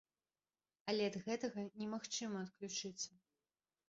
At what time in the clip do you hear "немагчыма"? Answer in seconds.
1.81-2.39